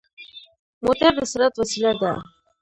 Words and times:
موټر 0.83 1.11
د 1.17 1.19
سرعت 1.31 1.53
وسيله 1.61 1.91
ده. 2.01 2.11